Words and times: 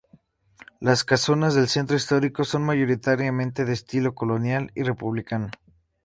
Las 0.79 1.03
casonas 1.03 1.53
del 1.53 1.67
centro 1.67 1.95
histórico 1.95 2.43
son 2.43 2.63
mayoritariamente 2.63 3.65
de 3.65 3.73
estilo 3.73 4.15
colonial 4.15 4.71
y 4.73 4.81
republicano. 4.81 5.51